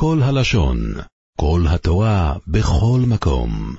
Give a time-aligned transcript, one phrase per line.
[0.00, 0.78] כל הלשון,
[1.40, 3.74] כל התורה, בכל מקום.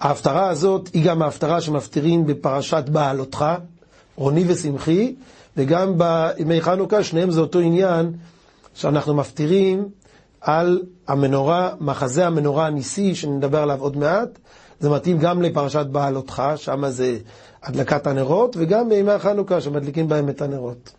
[0.00, 3.44] ההפטרה הזאת היא גם ההפטרה שמפטירים בפרשת בעלותך,
[4.16, 5.14] רוני ושמחי,
[5.56, 8.12] וגם בימי חנוכה, שניהם זה אותו עניין
[8.74, 9.88] שאנחנו מפטירים
[10.40, 14.38] על המנורה, מחזה המנורה הניסי, שנדבר עליו עוד מעט.
[14.80, 17.18] זה מתאים גם לפרשת בעלותך, שם זה
[17.62, 20.92] הדלקת הנרות, וגם בימי החנוכה, שמדליקים בהם את הנרות.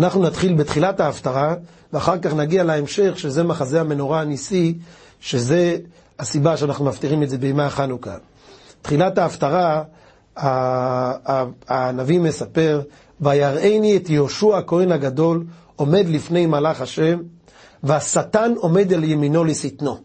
[0.00, 1.54] אנחנו נתחיל בתחילת ההפטרה,
[1.92, 4.78] ואחר כך נגיע להמשך, שזה מחזה המנורה הניסי,
[5.20, 5.76] שזה
[6.18, 8.16] הסיבה שאנחנו מפטירים את זה בימי החנוכה.
[8.82, 9.82] תחילת ההפטרה,
[11.68, 12.80] הנביא מספר,
[13.20, 15.44] ויראני את יהושע הכהן הגדול
[15.76, 17.18] עומד לפני מלאך השם,
[17.84, 19.98] והשטן עומד על ימינו לשטנו.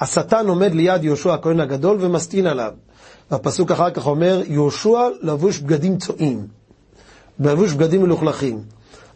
[0.00, 2.72] השטן עומד ליד יהושע הכהן הגדול ומסטין עליו.
[3.30, 6.46] והפסוק אחר כך אומר, יהושע לבוש בגדים צועים,
[7.40, 8.62] לבוש בגדים מלוכלכים.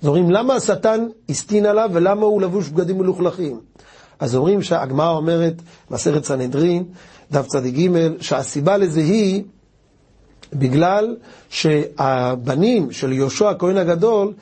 [0.02, 3.60] אז אומרים, למה השטן הסטין עליו ולמה הוא לבוש בגדים מלוכלכים?
[4.20, 6.84] אז אומרים שהגמרא אומרת, מסכת סנהדרין,
[7.32, 9.42] דף צדיק ג', שהסיבה לזה היא
[10.52, 11.16] בגלל
[11.48, 14.32] שהבנים של יהושע הכהן הגדול,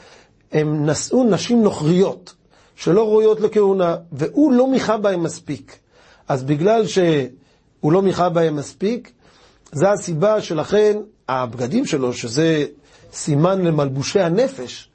[0.53, 2.34] הם נשאו נשים נוכריות,
[2.81, 5.78] שלא ראויות לכהונה, והוא לא מיכה בהם מספיק.
[6.28, 9.12] אז בגלל שהוא לא מיכה בהם מספיק,
[9.72, 12.64] זה הסיבה שלכן הבגדים שלו, שזה
[13.12, 14.91] סימן למלבושי הנפש,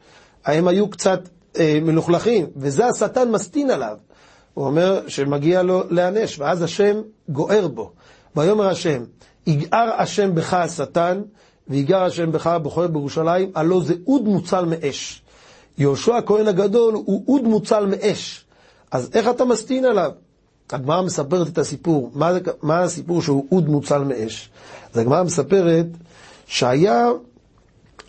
[0.45, 3.97] הם היו קצת אה, מלוכלכים, וזה השטן מסטין עליו.
[4.53, 7.91] הוא אומר שמגיע לו להיענש, ואז השם גוער בו.
[8.35, 9.03] ויאמר השם,
[9.47, 11.21] יגער השם בך השטן,
[11.67, 15.24] ויגער השם בך הבוחר בירושלים, הלא זה אוד מוצל מאש.
[15.77, 18.45] יהושע הכהן הגדול הוא אוד מוצל מאש.
[18.91, 20.11] אז איך אתה מסטין עליו?
[20.69, 22.11] הגמרא מספרת את הסיפור.
[22.13, 24.49] מה, מה הסיפור שהוא אוד מוצל מאש?
[24.93, 25.85] אז הגמרא מספרת
[26.47, 27.07] שהיה,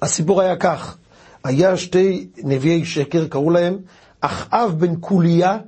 [0.03, 0.97] הסיפור היה כך,
[1.45, 3.79] היה שתי נביאי שקר, קראו להם
[4.20, 5.58] אחאב בן קוליה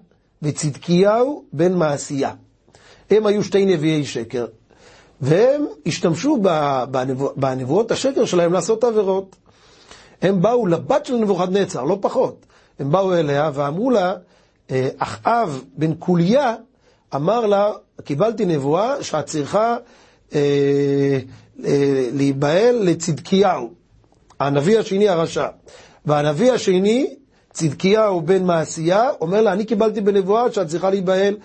[0.42, 2.32] וצדקיהו בן מעשייה.
[3.10, 4.46] הם היו שתי נביאי שקר,
[5.20, 6.38] והם השתמשו
[6.90, 9.36] בנבוא, בנבואות השקר שלהם לעשות עבירות.
[10.22, 12.46] הם באו לבת של נבוכדנצר, לא פחות.
[12.78, 14.14] הם באו אליה ואמרו לה,
[14.70, 16.54] אה, אחאב בן קוליה
[17.14, 17.72] אמר לה,
[18.04, 19.76] קיבלתי נבואה שאת צריכה
[20.34, 21.18] אה,
[21.64, 23.70] אה, להיבהל לצדקיהו,
[24.40, 25.46] הנביא השני הרשע.
[26.06, 27.14] והנביא השני
[27.52, 31.36] צדקיהו בן מעשייה, אומר לה, אני קיבלתי בנבואה שאת צריכה להיבהל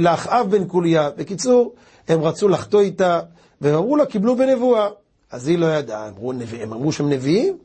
[0.00, 1.10] לאחאב בן קוליה.
[1.16, 1.74] בקיצור,
[2.08, 3.20] הם רצו לחטוא איתה,
[3.60, 4.88] והם אמרו לה, קיבלו בנבואה.
[5.32, 7.58] אז היא לא ידעה, אמרו, הם אמרו שהם נביאים?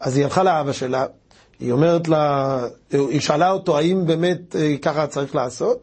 [0.00, 1.06] אז היא הלכה לאבא שלה,
[1.60, 2.58] היא אומרת לה,
[2.92, 5.78] היא שאלה אותו, האם באמת אה, ככה צריך לעשות?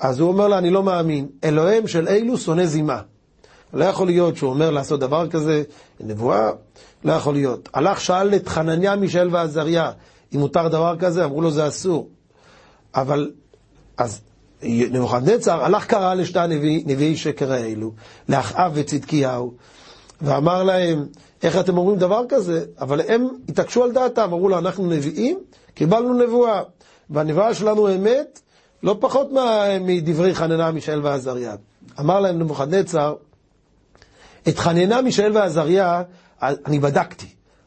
[0.00, 3.00] אז הוא אומר לה, אני לא מאמין, אלוהים של אילו שונא זימה.
[3.72, 5.62] לא יכול להיות שהוא אומר לעשות דבר כזה,
[6.00, 6.50] נבואה,
[7.04, 7.68] לא יכול להיות.
[7.74, 9.92] הלך, שאל את חנניה, מישאל ועזריה,
[10.34, 12.08] אם מותר דבר כזה, אמרו לו זה אסור.
[12.94, 13.30] אבל,
[13.96, 14.20] אז
[14.62, 17.92] נבוכדנצר הלך קרא לשתי הנביאי נביאי שקר האלו,
[18.28, 19.54] לאחאב וצדקיהו,
[20.22, 21.06] ואמר להם,
[21.42, 22.64] איך אתם אומרים דבר כזה?
[22.80, 25.38] אבל הם התעקשו על דעתם, אמרו לו, אנחנו נביאים,
[25.74, 26.62] קיבלנו נבואה,
[27.10, 28.40] והנבואה שלנו אמת,
[28.82, 29.28] לא פחות
[29.80, 31.54] מדברי חננה, מישאל ועזריה.
[32.00, 33.14] אמר להם נבוכדנצר,
[34.48, 36.02] את חננה, מישאל ועזריה,
[36.42, 37.26] אני בדקתי.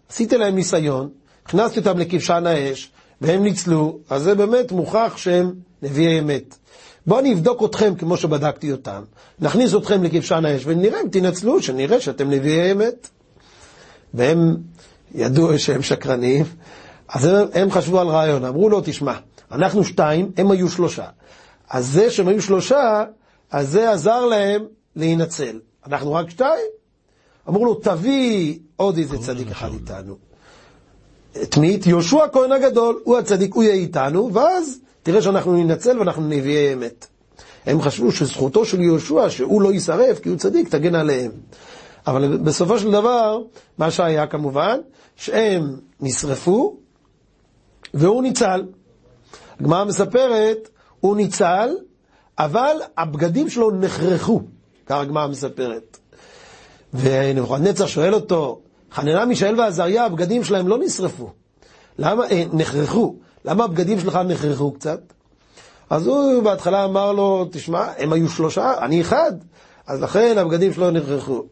[0.09, 1.09] עשיתי להם ניסיון,
[1.45, 2.91] הכנסתי אותם לכבשן האש,
[3.21, 6.57] והם ניצלו, אז זה באמת מוכח שהם נביאי אמת.
[7.07, 9.03] בואו אני אבדוק אתכם כמו שבדקתי אותם,
[9.39, 13.09] נכניס אתכם לכבשן האש ונראה אם תנצלו, שנראה שאתם נביאי אמת.
[14.13, 14.57] והם
[15.15, 16.45] ידעו שהם שקרנים,
[17.07, 19.13] אז הם, הם חשבו על רעיון, אמרו לו, תשמע,
[19.51, 21.05] אנחנו שתיים, הם היו שלושה.
[21.69, 23.03] אז זה שהם היו שלושה,
[23.51, 25.59] אז זה עזר להם להינצל.
[25.87, 26.65] אנחנו רק שתיים.
[27.49, 30.15] אמרו לו, תביא עוד איזה צדיק אחד איתנו.
[31.41, 31.75] את מי?
[31.75, 36.73] את יהושע הכהן הגדול, הוא הצדיק, הוא יהיה איתנו, ואז תראה שאנחנו ננצל ואנחנו נביאי
[36.73, 37.07] אמת.
[37.65, 41.31] הם חשבו שזכותו של יהושע, שהוא לא יישרף כי הוא צדיק, תגן עליהם.
[42.07, 43.41] אבל בסופו של דבר,
[43.77, 44.79] מה שהיה כמובן,
[45.15, 46.77] שהם נשרפו
[47.93, 48.65] והוא ניצל.
[49.59, 50.69] הגמרא מספרת,
[50.99, 51.69] הוא ניצל,
[52.39, 54.41] אבל הבגדים שלו נחרחו,
[54.85, 55.97] כך הגמרא מספרת.
[56.93, 58.61] ונבוכדנצר שואל אותו,
[58.91, 61.29] חננה, מישאל ועזריה, הבגדים שלהם לא נשרפו.
[61.99, 62.27] למה?
[62.31, 63.15] אה, נחרחו.
[63.45, 64.99] למה הבגדים שלך נחרחו קצת?
[65.89, 69.31] אז הוא בהתחלה אמר לו, תשמע, הם היו שלושה, אני אחד,
[69.87, 71.43] אז לכן הבגדים שלו נחרחו.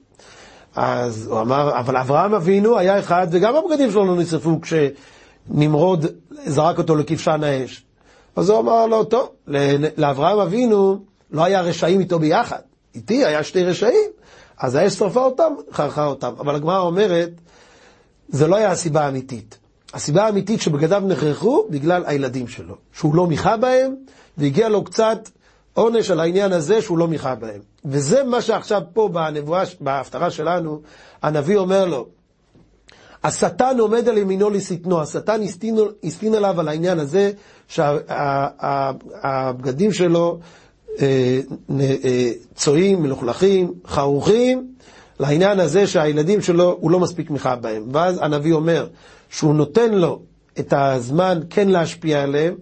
[0.75, 6.05] אז הוא אמר, אבל אברהם אבינו היה אחד, וגם הבגדים שלו לא נשרפו כשנמרוד
[6.45, 7.85] זרק אותו לכבשן האש.
[8.35, 9.29] אז הוא אמר לו, טוב,
[9.97, 10.99] לאברהם אבינו
[11.31, 12.59] לא היה רשעים איתו ביחד.
[12.95, 14.09] איתי היה שתי רשעים,
[14.57, 16.33] אז האש שרפה אותם, חרכה אותם.
[16.39, 17.29] אבל הגמרא אומרת,
[18.29, 19.57] זה לא היה הסיבה האמיתית.
[19.93, 22.75] הסיבה האמיתית שבגדיו נחרחו, בגלל הילדים שלו.
[22.93, 23.95] שהוא לא מיכה בהם,
[24.37, 25.29] והגיע לו קצת
[25.73, 27.61] עונש על העניין הזה שהוא לא מיכה בהם.
[27.85, 30.81] וזה מה שעכשיו פה בנבואה, בהפטרה שלנו,
[31.21, 32.07] הנביא אומר לו,
[33.23, 35.41] השטן עומד על ימינו לשטנו, השטן
[36.03, 37.31] הסטין עליו על העניין הזה
[37.67, 38.73] שהבגדים
[39.93, 40.39] שלו
[41.01, 41.39] אה,
[41.79, 44.73] אה, צועים, מלוכלכים, חרוכים,
[45.23, 47.83] לעניין הזה שהילדים שלו, הוא לא מספיק מיכה בהם.
[47.91, 48.87] ואז הנביא אומר
[49.29, 50.19] שהוא נותן לו
[50.59, 52.55] את הזמן כן להשפיע עליהם,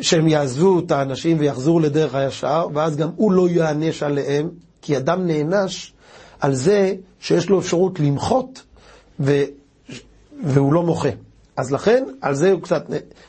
[0.00, 4.48] שהם יעזבו את האנשים ויחזרו לדרך הישר, ואז גם הוא לא יענש עליהם,
[4.82, 5.92] כי אדם נענש
[6.40, 8.62] על זה שיש לו אפשרות למחות
[9.20, 9.42] ו...
[10.44, 11.08] והוא לא מוחה.
[11.56, 12.84] אז לכן, על זה הוא קצת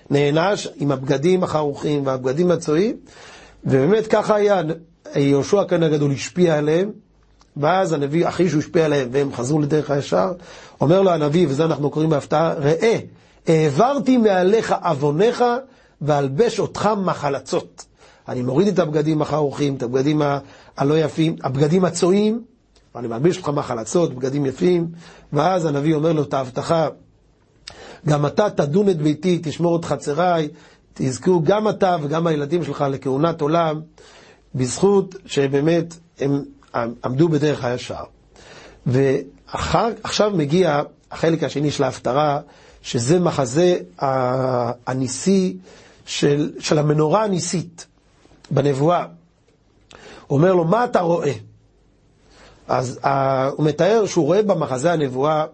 [0.10, 2.96] נענש עם הבגדים החרוכים והבגדים הצועים,
[3.66, 4.62] ובאמת ככה היה,
[5.16, 6.92] יהושע כאן הגדול השפיע עליהם,
[7.58, 10.32] ואז הנביא, אחרי שהוא השפיע עליהם והם חזרו לדרך הישר,
[10.82, 12.98] אומר לו הנביא, וזה אנחנו קוראים בהפתעה, ראה,
[13.48, 15.44] העברתי מעליך עווניך
[16.02, 17.86] ואלבש אותך מחלצות.
[18.28, 20.22] אני מוריד את הבגדים החרוכים, את הבגדים
[20.78, 22.44] הלא יפים, הבגדים הצועים,
[22.96, 24.88] ואני מלביש אותך מחלצות, בגדים יפים,
[25.34, 26.88] ואז הנביא אומר לו את ההבטחה,
[28.08, 30.48] גם אתה תדון את ביתי, תשמור את חצריי,
[30.94, 33.82] תזכו גם אתה וגם הילדים שלך לכהונת עולם,
[34.56, 36.44] בזכות שבאמת הם
[36.76, 38.04] עמדו בדרך הישר.
[38.86, 40.82] ועכשיו מגיע
[41.12, 42.40] החלק השני של ההפטרה,
[42.82, 43.78] שזה מחזה
[44.88, 45.58] הניסי
[46.06, 47.86] של, של המנורה הניסית
[48.52, 49.06] בנבואה.
[50.28, 51.32] הוא אומר לו, מה אתה רואה?
[52.68, 53.08] אז uh,
[53.58, 55.46] הוא מתאר שהוא רואה במחזה הנבואה,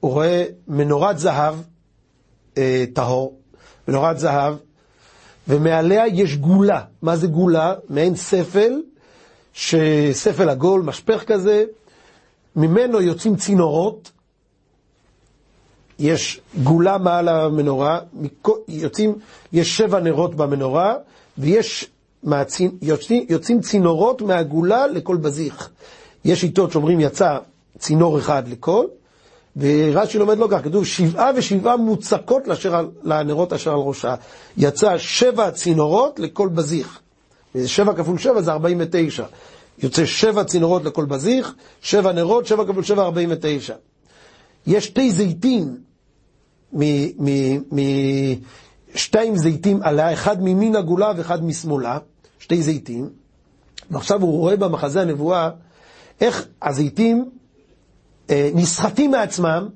[0.00, 1.54] הוא רואה מנורת זהב
[2.54, 2.58] uh,
[2.94, 3.38] טהור,
[3.88, 4.54] מנורת זהב,
[5.48, 6.82] ומעליה יש גולה.
[7.02, 7.74] מה זה גולה?
[7.88, 8.72] מעין ספל,
[10.12, 11.64] ספל עגול, משפך כזה,
[12.56, 14.10] ממנו יוצאים צינורות,
[15.98, 18.00] יש גולה מעל המנורה,
[18.68, 19.14] יוצאים,
[19.52, 20.94] יש שבע נרות במנורה,
[21.38, 21.88] ויש.
[22.82, 25.70] יוצאים, יוצאים צינורות מהגולה לכל בזיך.
[26.24, 27.38] יש שיטות שאומרים יצא
[27.78, 28.86] צינור אחד לכל,
[29.56, 32.42] ורש"י לומד לא כך, כתוב שבעה ושבעה מוצקות
[33.02, 34.14] לנרות אשר על ראשה.
[34.56, 37.00] יצא שבע צינורות לכל בזיך.
[37.66, 39.24] שבע כפול שבע זה ארבעים ותשע.
[39.78, 43.74] יוצא שבע צינורות לכל בזיך, שבע נרות, שבע כפול שבע, ארבעים ותשע.
[44.66, 45.76] יש שתי זיתים,
[48.94, 51.98] שתיים זיתים עליה, אחד ממין הגולה ואחד משמאלה,
[52.38, 53.10] שתי זיתים,
[53.90, 55.50] ועכשיו הוא רואה במחזה הנבואה
[56.20, 57.30] איך הזיתים
[58.30, 59.68] אה, נסחטים מעצמם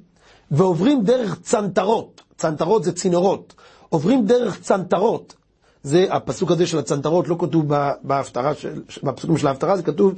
[0.51, 3.55] ועוברים דרך צנתרות, צנתרות זה צינורות,
[3.89, 5.35] עוברים דרך צנתרות.
[5.83, 7.65] זה הפסוק הזה של הצנתרות, לא כתוב
[8.03, 8.53] בהפטרה,
[9.03, 10.15] בפסוקים של ההפטרה, זה כתוב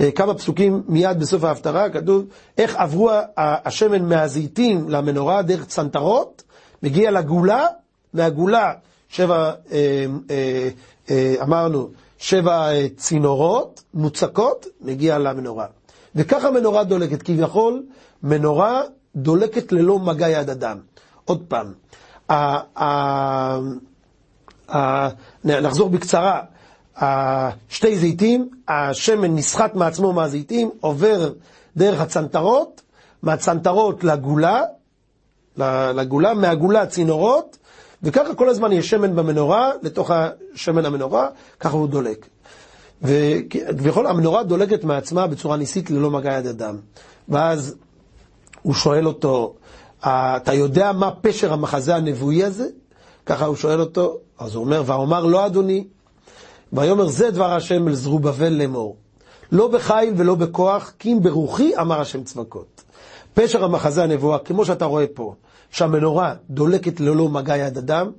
[0.00, 2.24] אה, כמה פסוקים מיד בסוף ההפטרה, כתוב
[2.58, 6.42] איך עברו השמן מהזיתים למנורה דרך צנתרות,
[6.82, 7.66] מגיע לגולה,
[8.12, 8.72] מהגולה
[9.08, 9.52] שבע,
[11.10, 11.88] אה, אמרנו,
[12.18, 15.66] שבע צינורות מוצקות, מגיע למנורה.
[16.14, 17.82] וככה מנורה דולקת, כביכול
[18.22, 18.82] מנורה
[19.16, 20.78] דולקת ללא מגע יד אדם.
[21.24, 21.72] עוד פעם,
[25.44, 26.40] נחזור בקצרה,
[27.68, 31.32] שתי זיתים, השמן נסחט מעצמו מהזיתים, עובר
[31.76, 32.82] דרך הצנתרות,
[33.22, 34.62] מהצנתרות לגולה,
[35.94, 37.58] לגולה, מהגולה צינורות,
[38.02, 41.28] וככה כל הזמן יש שמן במנורה, לתוך השמן המנורה,
[41.60, 42.26] ככה הוא דולק.
[43.02, 46.76] וכביכול המנורה דולקת מעצמה בצורה ניסית ללא מגע יד אדם.
[47.28, 47.74] ואז
[48.62, 49.54] הוא שואל אותו,
[50.00, 52.66] אתה יודע מה פשר המחזה הנבואי הזה?
[53.28, 55.84] ככה הוא שואל אותו, אז הוא אומר, ואומר לא אדוני,
[56.72, 58.96] ויאמר זה דבר השם אל זרובבל לאמור.
[59.52, 62.82] לא בחיל ולא בכוח, כי אם ברוחי אמר השם צבקות.
[63.34, 65.34] פשר המחזה הנבואה, כמו שאתה רואה פה,
[65.70, 68.10] שהמנורה דולקת ללא מגע יד אדם,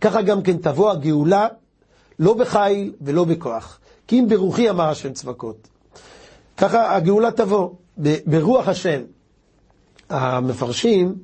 [0.00, 1.46] ככה גם כן תבוא הגאולה,
[2.18, 3.78] לא בחיל ולא בכוח.
[4.06, 5.68] כי אם ברוחי אמר השם צבקות.
[6.56, 7.70] ככה הגאולה תבוא,
[8.26, 9.00] ברוח השם.
[10.10, 11.14] המפרשים,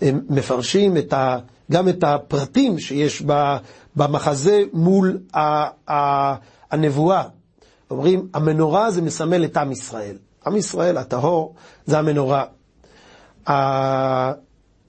[0.00, 1.38] הם מפרשים את ה,
[1.72, 3.22] גם את הפרטים שיש
[3.96, 5.18] במחזה מול
[6.70, 7.22] הנבואה.
[7.90, 10.16] אומרים, המנורה זה מסמל את עם ישראל.
[10.46, 11.54] עם ישראל, הטהור,
[11.86, 12.44] זה המנורה.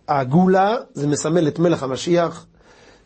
[0.08, 2.46] הגאולה זה מסמל את מלך המשיח,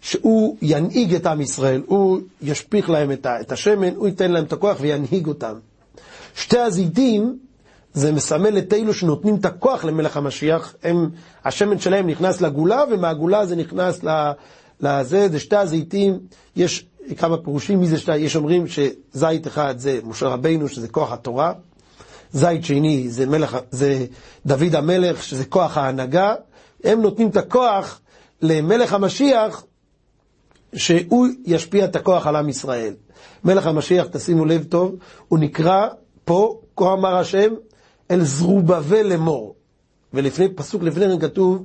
[0.02, 4.78] שהוא ינהיג את עם ישראל, הוא ישפיך להם את השמן, הוא ייתן להם את הכוח
[4.80, 5.54] וינהיג אותם.
[6.36, 7.40] שתי הזיתים
[7.94, 11.10] זה מסמל את אלו שנותנים את הכוח למלך המשיח, הם,
[11.46, 14.02] השמן שלהם נכנס לגולה, ומהגולה זה נכנס
[14.80, 16.20] לזה, זה שתי הזיתים,
[16.56, 16.86] יש
[17.18, 21.54] כמה פירושים מי זה שתי, יש אומרים שזית אחד זה משה רבינו, שזה כוח התורה,
[22.32, 24.06] זית שני זה, מלך, זה
[24.46, 26.36] דוד המלך, שזה כוח ההנהגה,
[26.84, 28.00] הם נותנים את הכוח
[28.42, 29.64] למלך המשיח,
[30.76, 32.94] שהוא ישפיע את הכוח על עם ישראל.
[33.44, 34.96] מלך המשיח, תשימו לב טוב,
[35.28, 35.88] הוא נקרא
[36.26, 37.54] פה, כה אמר השם,
[38.12, 39.56] אל זרובבל לאמור.
[40.14, 41.64] ולפני, פסוק לפני כן כתוב,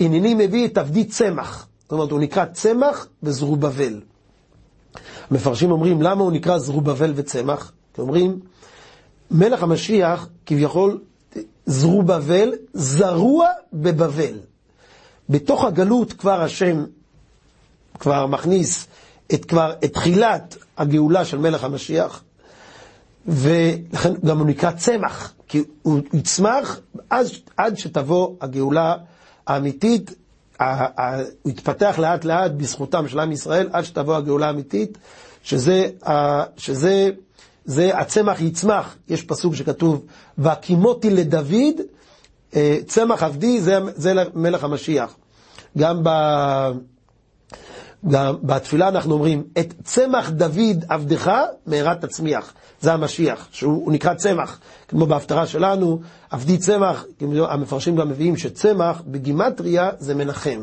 [0.00, 1.66] הנני מביא את עבדי צמח.
[1.82, 4.00] זאת אומרת, הוא נקרא צמח וזרובבל.
[5.30, 7.72] המפרשים אומרים, למה הוא נקרא זרובבל וצמח?
[7.94, 8.40] כי אומרים,
[9.30, 11.00] מלך המשיח, כביכול,
[11.66, 14.38] זרובבל, זרוע בבבל.
[15.28, 16.84] בתוך הגלות כבר השם
[17.98, 18.86] כבר מכניס
[19.34, 22.22] את, כבר, את תחילת הגאולה של מלך המשיח,
[23.26, 28.94] ולכן גם הוא נקרא צמח, כי הוא יצמח עד, עד שתבוא הגאולה
[29.46, 30.14] האמיתית,
[30.58, 30.66] הוא
[31.52, 34.98] יתפתח לאט לאט בזכותם של עם ישראל, עד שתבוא הגאולה האמיתית,
[35.42, 35.88] שזה,
[36.56, 37.10] שזה
[37.64, 40.04] זה הצמח יצמח, יש פסוק שכתוב,
[40.38, 41.80] והקימותי לדוד,
[42.56, 45.16] אה, צמח עבדי, זה, זה מלך המשיח.
[45.78, 46.08] גם, ב,
[48.08, 51.32] גם בתפילה אנחנו אומרים, את צמח דוד עבדך
[51.66, 52.52] מהרה תצמיח.
[52.80, 57.04] זה המשיח, שהוא נקרא צמח, כמו בהפטרה שלנו, עבדי צמח,
[57.48, 60.60] המפרשים גם מביאים שצמח בגימטריה זה מנחם.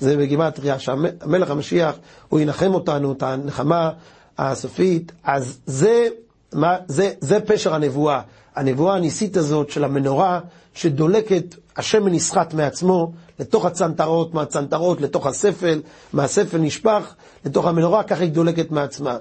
[0.00, 1.96] זה בגימטריה, שהמלך המשיח,
[2.28, 3.90] הוא ינחם אותנו, את הנחמה
[4.38, 6.06] הסופית, אז זה,
[6.52, 8.20] מה, זה, זה פשר הנבואה.
[8.56, 10.40] הנבואה הניסית הזאת של המנורה
[10.74, 17.14] שדולקת, השמן נסחט מעצמו לתוך הצנתרות, מהצנתרות לתוך הספל, מהספל נשפך
[17.44, 19.16] לתוך המנורה, ככה היא דולקת מעצמה.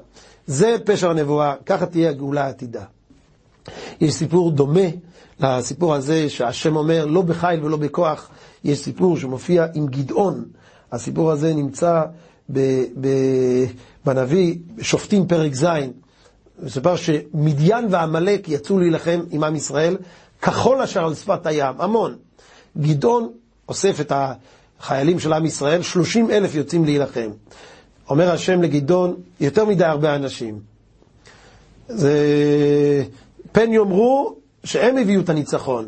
[0.48, 2.84] זה פשר הנבואה, ככה תהיה הגאולה העתידה.
[4.02, 4.88] יש סיפור דומה
[5.40, 8.30] לסיפור הזה שהשם אומר, לא בחיל ולא בכוח,
[8.64, 10.46] יש סיפור שמופיע עם גדעון.
[10.92, 12.02] הסיפור הזה נמצא
[12.52, 12.60] ב,
[13.02, 13.08] ב,
[14.06, 15.66] בנביא, שופטים פרק ז',
[16.64, 19.98] מסופר שמדיין ועמלק יצאו להילחם עם עם ישראל,
[20.46, 22.16] כחול אשר על שפת הים, המון.
[22.78, 23.30] גדעון
[23.70, 27.30] אוסף את החיילים של עם ישראל, 30 אלף יוצאים להילחם.
[28.10, 30.60] אומר השם לגדעון, יותר מדי הרבה אנשים.
[31.88, 32.14] זה...
[33.52, 35.86] פן יאמרו שהם הביאו את הניצחון.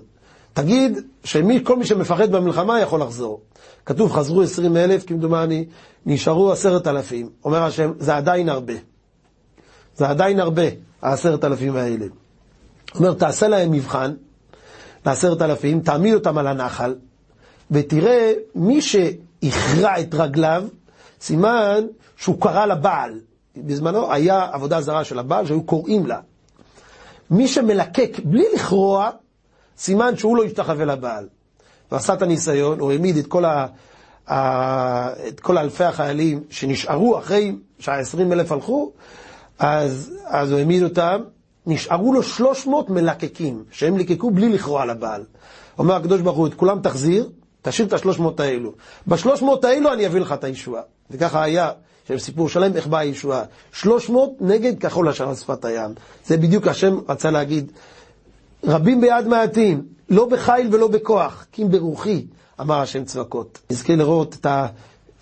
[0.54, 3.42] תגיד שכל מי שמפחד במלחמה יכול לחזור.
[3.86, 5.66] כתוב חזרו עשרים אלף, כמדומני,
[6.06, 7.30] נשארו עשרת אלפים.
[7.46, 8.74] אומר השם, זה עדיין הרבה.
[9.96, 10.64] זה עדיין הרבה,
[11.02, 12.06] העשרת אלפים האלה.
[12.96, 14.14] אומר, תעשה להם מבחן,
[15.08, 16.96] לעשרת אלפים, תעמיד אותם על הנחל,
[17.72, 20.64] ותראה, מי שהכרע את רגליו,
[21.22, 21.84] סימן
[22.18, 23.20] שהוא קרא לבעל.
[23.58, 26.20] בזמנו היה עבודה זרה של הבעל שהיו קוראים לה.
[27.32, 29.10] מי שמלקק בלי לכרוע,
[29.78, 31.28] סימן שהוא לא ישתחווה לבעל.
[31.92, 33.68] ועשה את הניסיון, הוא העמיד את כל, ה,
[34.28, 38.92] ה, את כל אלפי החיילים שנשארו אחרי שה-20 אלף הלכו,
[39.60, 41.22] אז, אז הוא העמיד אותם,
[41.68, 45.24] נשארו לו 300 מלקקים, שהם ליקקו בלי לכרוע לבעל.
[45.80, 47.30] אומר הקדוש ברוך הוא, את כולם תחזיר,
[47.62, 48.72] תשאיר את השלוש מאות האלו.
[49.08, 50.82] בשלוש מאות האלו אני אביא לך את הישועה.
[51.12, 51.72] וככה היה,
[52.10, 53.44] יש סיפור שלם איך באה הישועה.
[53.72, 55.92] שלוש מאות נגד כחול השער על שפת הים.
[56.26, 57.72] זה בדיוק השם רצה להגיד.
[58.64, 62.26] רבים ביד מעטים, לא בחיל ולא בכוח, כי אם ברוחי,
[62.62, 63.60] אמר השם צבקות.
[63.72, 64.68] נזכה לראות את, ה,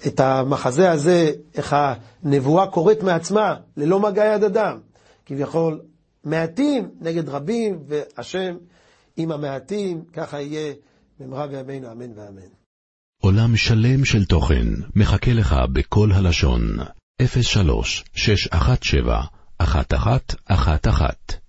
[0.08, 4.78] את המחזה הזה, איך הנבואה קורית מעצמה, ללא מגע יד אדם.
[5.26, 5.80] כביכול,
[6.26, 8.56] מעטים נגד רבים, והשם
[9.18, 10.74] עם המעטים, ככה יהיה.
[11.20, 12.50] במהרה בימינו אמן ואמן.
[13.22, 16.62] עולם שלם של תוכן מחכה לך בכל הלשון,
[17.42, 19.24] 03 617
[19.62, 21.45] 1111